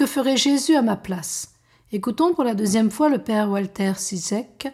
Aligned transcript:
que 0.00 0.06
ferait 0.06 0.38
Jésus 0.38 0.76
à 0.76 0.80
ma 0.80 0.96
place? 0.96 1.52
Écoutons 1.92 2.32
pour 2.32 2.42
la 2.42 2.54
deuxième 2.54 2.90
fois 2.90 3.10
le 3.10 3.18
père 3.18 3.50
Walter 3.50 3.92
Sizek, 3.98 4.72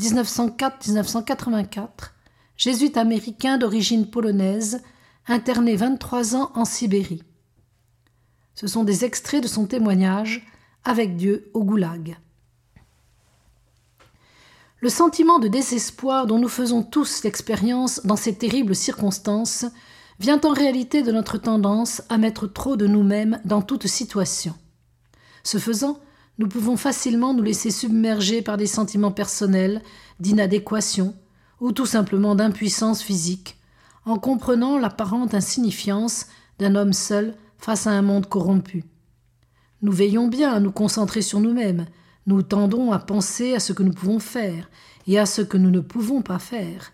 1904-1984, 0.00 1.88
jésuite 2.56 2.96
américain 2.96 3.58
d'origine 3.58 4.08
polonaise, 4.08 4.82
interné 5.26 5.76
23 5.76 6.36
ans 6.36 6.52
en 6.54 6.64
Sibérie. 6.64 7.22
Ce 8.54 8.66
sont 8.66 8.82
des 8.82 9.04
extraits 9.04 9.42
de 9.42 9.46
son 9.46 9.66
témoignage 9.66 10.50
avec 10.84 11.18
Dieu 11.18 11.50
au 11.52 11.64
goulag. 11.64 12.16
Le 14.80 14.88
sentiment 14.88 15.38
de 15.38 15.48
désespoir 15.48 16.26
dont 16.26 16.38
nous 16.38 16.48
faisons 16.48 16.82
tous 16.82 17.24
l'expérience 17.24 18.06
dans 18.06 18.16
ces 18.16 18.34
terribles 18.38 18.74
circonstances 18.74 19.66
vient 20.18 20.40
en 20.40 20.54
réalité 20.54 21.02
de 21.02 21.12
notre 21.12 21.36
tendance 21.36 22.00
à 22.08 22.16
mettre 22.16 22.46
trop 22.46 22.78
de 22.78 22.86
nous-mêmes 22.86 23.38
dans 23.44 23.60
toute 23.60 23.86
situation. 23.86 24.54
Ce 25.42 25.58
faisant, 25.58 25.98
nous 26.38 26.48
pouvons 26.48 26.76
facilement 26.76 27.34
nous 27.34 27.42
laisser 27.42 27.70
submerger 27.70 28.42
par 28.42 28.56
des 28.56 28.66
sentiments 28.66 29.12
personnels 29.12 29.82
d'inadéquation 30.20 31.14
ou 31.60 31.72
tout 31.72 31.86
simplement 31.86 32.34
d'impuissance 32.34 33.02
physique, 33.02 33.56
en 34.04 34.18
comprenant 34.18 34.78
l'apparente 34.78 35.34
insignifiance 35.34 36.26
d'un 36.58 36.74
homme 36.74 36.92
seul 36.92 37.34
face 37.58 37.86
à 37.86 37.90
un 37.90 38.02
monde 38.02 38.28
corrompu. 38.28 38.84
Nous 39.82 39.92
veillons 39.92 40.28
bien 40.28 40.52
à 40.52 40.60
nous 40.60 40.72
concentrer 40.72 41.22
sur 41.22 41.40
nous-mêmes, 41.40 41.86
nous 42.26 42.42
tendons 42.42 42.92
à 42.92 42.98
penser 42.98 43.54
à 43.54 43.60
ce 43.60 43.72
que 43.72 43.82
nous 43.82 43.92
pouvons 43.92 44.18
faire 44.18 44.70
et 45.06 45.18
à 45.18 45.26
ce 45.26 45.42
que 45.42 45.56
nous 45.56 45.70
ne 45.70 45.80
pouvons 45.80 46.22
pas 46.22 46.38
faire, 46.38 46.92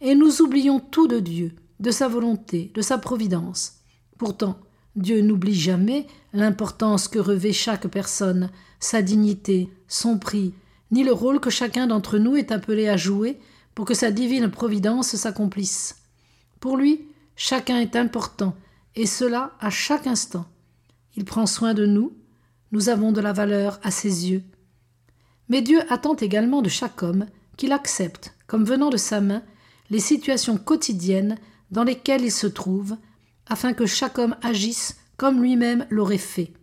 et 0.00 0.14
nous 0.14 0.42
oublions 0.42 0.80
tout 0.80 1.08
de 1.08 1.20
Dieu, 1.20 1.54
de 1.80 1.90
sa 1.90 2.08
volonté, 2.08 2.70
de 2.74 2.82
sa 2.82 2.98
providence. 2.98 3.80
Pourtant, 4.18 4.58
Dieu 4.96 5.22
n'oublie 5.22 5.54
jamais 5.54 6.06
l'importance 6.32 7.08
que 7.08 7.18
revêt 7.18 7.52
chaque 7.52 7.86
personne, 7.88 8.50
sa 8.78 9.02
dignité, 9.02 9.70
son 9.88 10.18
prix, 10.18 10.54
ni 10.90 11.04
le 11.04 11.12
rôle 11.12 11.40
que 11.40 11.50
chacun 11.50 11.86
d'entre 11.86 12.18
nous 12.18 12.36
est 12.36 12.52
appelé 12.52 12.88
à 12.88 12.96
jouer 12.96 13.38
pour 13.74 13.86
que 13.86 13.94
sa 13.94 14.10
divine 14.10 14.50
providence 14.50 15.16
s'accomplisse. 15.16 15.96
Pour 16.60 16.76
lui, 16.76 17.06
chacun 17.36 17.80
est 17.80 17.96
important, 17.96 18.54
et 18.94 19.06
cela 19.06 19.52
à 19.60 19.70
chaque 19.70 20.06
instant. 20.06 20.46
Il 21.16 21.24
prend 21.24 21.46
soin 21.46 21.72
de 21.72 21.86
nous, 21.86 22.12
nous 22.72 22.88
avons 22.88 23.12
de 23.12 23.20
la 23.20 23.32
valeur 23.32 23.80
à 23.82 23.90
ses 23.90 24.30
yeux. 24.30 24.42
Mais 25.48 25.62
Dieu 25.62 25.80
attend 25.90 26.14
également 26.16 26.62
de 26.62 26.68
chaque 26.68 27.02
homme 27.02 27.26
qu'il 27.56 27.72
accepte, 27.72 28.34
comme 28.46 28.64
venant 28.64 28.90
de 28.90 28.96
sa 28.96 29.20
main, 29.20 29.42
les 29.90 30.00
situations 30.00 30.56
quotidiennes 30.56 31.38
dans 31.70 31.84
lesquelles 31.84 32.24
il 32.24 32.32
se 32.32 32.46
trouve, 32.46 32.96
afin 33.52 33.74
que 33.74 33.84
chaque 33.84 34.18
homme 34.18 34.34
agisse 34.40 34.96
comme 35.18 35.42
lui-même 35.42 35.86
l'aurait 35.90 36.16
fait. 36.16 36.54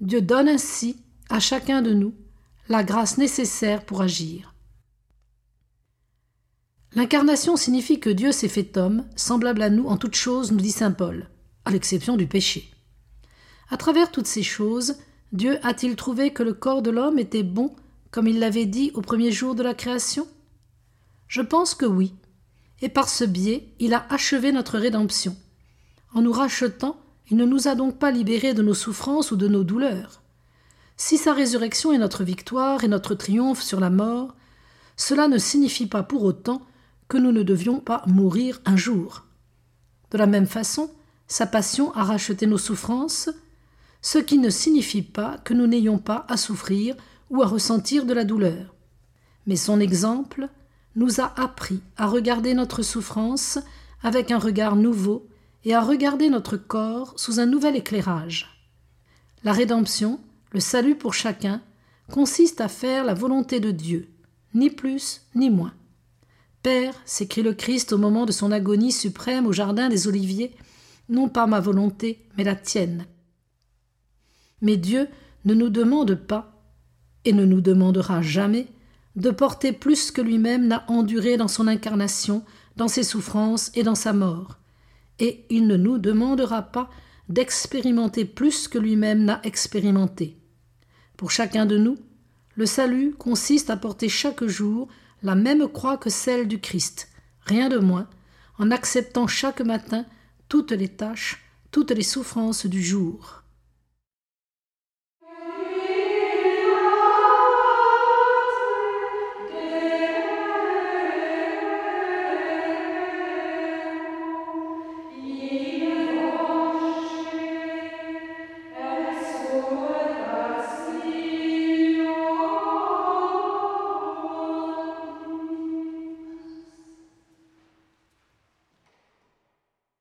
Dieu 0.00 0.22
donne 0.22 0.48
ainsi 0.48 0.96
à 1.28 1.38
chacun 1.38 1.82
de 1.82 1.92
nous 1.92 2.14
la 2.70 2.82
grâce 2.82 3.18
nécessaire 3.18 3.84
pour 3.84 4.00
agir. 4.00 4.54
L'incarnation 6.94 7.56
signifie 7.56 8.00
que 8.00 8.08
Dieu 8.08 8.32
s'est 8.32 8.48
fait 8.48 8.78
homme, 8.78 9.06
semblable 9.16 9.60
à 9.60 9.68
nous 9.68 9.86
en 9.86 9.98
toutes 9.98 10.14
choses, 10.14 10.50
nous 10.50 10.62
dit 10.62 10.72
saint 10.72 10.92
Paul, 10.92 11.28
à 11.66 11.70
l'exception 11.70 12.16
du 12.16 12.26
péché. 12.26 12.70
À 13.68 13.76
travers 13.76 14.10
toutes 14.10 14.26
ces 14.26 14.42
choses, 14.42 14.96
Dieu 15.32 15.58
a-t-il 15.62 15.94
trouvé 15.94 16.32
que 16.32 16.42
le 16.42 16.54
corps 16.54 16.80
de 16.80 16.90
l'homme 16.90 17.18
était 17.18 17.42
bon 17.42 17.76
comme 18.10 18.28
il 18.28 18.38
l'avait 18.38 18.64
dit 18.64 18.92
au 18.94 19.02
premier 19.02 19.30
jour 19.30 19.54
de 19.54 19.62
la 19.62 19.74
création? 19.74 20.26
Je 21.26 21.42
pense 21.42 21.74
que 21.74 21.84
oui. 21.84 22.14
Et 22.80 22.88
par 22.88 23.10
ce 23.10 23.24
biais, 23.24 23.74
il 23.78 23.92
a 23.92 24.06
achevé 24.08 24.52
notre 24.52 24.78
rédemption. 24.78 25.36
En 26.14 26.22
nous 26.22 26.32
rachetant, 26.32 26.96
il 27.30 27.36
ne 27.36 27.44
nous 27.44 27.68
a 27.68 27.74
donc 27.74 27.98
pas 27.98 28.10
libérés 28.10 28.54
de 28.54 28.62
nos 28.62 28.74
souffrances 28.74 29.30
ou 29.30 29.36
de 29.36 29.48
nos 29.48 29.64
douleurs. 29.64 30.22
Si 30.96 31.18
sa 31.18 31.32
résurrection 31.32 31.92
est 31.92 31.98
notre 31.98 32.24
victoire 32.24 32.82
et 32.82 32.88
notre 32.88 33.14
triomphe 33.14 33.62
sur 33.62 33.80
la 33.80 33.90
mort, 33.90 34.34
cela 34.96 35.28
ne 35.28 35.38
signifie 35.38 35.86
pas 35.86 36.02
pour 36.02 36.24
autant 36.24 36.62
que 37.06 37.18
nous 37.18 37.32
ne 37.32 37.42
devions 37.42 37.80
pas 37.80 38.02
mourir 38.06 38.60
un 38.64 38.76
jour. 38.76 39.24
De 40.10 40.18
la 40.18 40.26
même 40.26 40.46
façon, 40.46 40.90
sa 41.26 41.46
passion 41.46 41.92
a 41.92 42.02
racheté 42.02 42.46
nos 42.46 42.58
souffrances, 42.58 43.30
ce 44.00 44.18
qui 44.18 44.38
ne 44.38 44.50
signifie 44.50 45.02
pas 45.02 45.38
que 45.44 45.54
nous 45.54 45.66
n'ayons 45.66 45.98
pas 45.98 46.24
à 46.28 46.36
souffrir 46.36 46.96
ou 47.30 47.42
à 47.42 47.46
ressentir 47.46 48.06
de 48.06 48.14
la 48.14 48.24
douleur. 48.24 48.74
Mais 49.46 49.56
son 49.56 49.80
exemple 49.80 50.48
nous 50.96 51.20
a 51.20 51.32
appris 51.40 51.80
à 51.96 52.06
regarder 52.06 52.54
notre 52.54 52.82
souffrance 52.82 53.58
avec 54.02 54.30
un 54.30 54.38
regard 54.38 54.76
nouveau 54.76 55.28
et 55.64 55.74
à 55.74 55.80
regarder 55.80 56.30
notre 56.30 56.56
corps 56.56 57.14
sous 57.16 57.40
un 57.40 57.46
nouvel 57.46 57.76
éclairage. 57.76 58.62
La 59.44 59.52
rédemption, 59.52 60.20
le 60.52 60.60
salut 60.60 60.94
pour 60.94 61.14
chacun, 61.14 61.62
consiste 62.10 62.60
à 62.60 62.68
faire 62.68 63.04
la 63.04 63.14
volonté 63.14 63.60
de 63.60 63.70
Dieu, 63.70 64.08
ni 64.54 64.70
plus 64.70 65.22
ni 65.34 65.50
moins. 65.50 65.74
Père, 66.62 66.94
s'écrie 67.04 67.42
le 67.42 67.54
Christ 67.54 67.92
au 67.92 67.98
moment 67.98 68.26
de 68.26 68.32
son 68.32 68.50
agonie 68.50 68.92
suprême 68.92 69.46
au 69.46 69.52
jardin 69.52 69.88
des 69.88 70.08
Oliviers, 70.08 70.54
non 71.08 71.28
pas 71.28 71.46
ma 71.46 71.60
volonté, 71.60 72.26
mais 72.36 72.44
la 72.44 72.56
tienne. 72.56 73.06
Mais 74.60 74.76
Dieu 74.76 75.08
ne 75.44 75.54
nous 75.54 75.70
demande 75.70 76.14
pas 76.14 76.62
et 77.24 77.32
ne 77.32 77.44
nous 77.44 77.60
demandera 77.60 78.22
jamais 78.22 78.66
de 79.16 79.30
porter 79.30 79.72
plus 79.72 80.10
que 80.10 80.20
lui-même 80.20 80.66
n'a 80.66 80.84
enduré 80.88 81.36
dans 81.36 81.48
son 81.48 81.66
incarnation, 81.66 82.44
dans 82.76 82.88
ses 82.88 83.02
souffrances 83.02 83.70
et 83.74 83.82
dans 83.82 83.94
sa 83.94 84.12
mort. 84.12 84.58
Et 85.18 85.44
il 85.50 85.66
ne 85.66 85.76
nous 85.76 85.98
demandera 85.98 86.62
pas 86.62 86.90
d'expérimenter 87.28 88.24
plus 88.24 88.68
que 88.68 88.78
lui-même 88.78 89.24
n'a 89.24 89.40
expérimenté. 89.44 90.38
Pour 91.16 91.30
chacun 91.30 91.66
de 91.66 91.76
nous, 91.76 91.96
le 92.54 92.66
salut 92.66 93.14
consiste 93.14 93.70
à 93.70 93.76
porter 93.76 94.08
chaque 94.08 94.44
jour 94.44 94.88
la 95.22 95.34
même 95.34 95.68
croix 95.68 95.96
que 95.96 96.10
celle 96.10 96.48
du 96.48 96.60
Christ, 96.60 97.08
rien 97.40 97.68
de 97.68 97.78
moins, 97.78 98.08
en 98.58 98.70
acceptant 98.70 99.26
chaque 99.26 99.60
matin 99.60 100.06
toutes 100.48 100.72
les 100.72 100.88
tâches, 100.88 101.44
toutes 101.70 101.90
les 101.90 102.02
souffrances 102.02 102.66
du 102.66 102.82
jour. 102.82 103.42